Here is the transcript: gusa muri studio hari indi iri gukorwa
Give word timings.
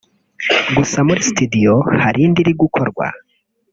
gusa 0.75 0.97
muri 1.07 1.21
studio 1.29 1.73
hari 2.01 2.19
indi 2.25 2.39
iri 2.43 2.53
gukorwa 2.61 3.05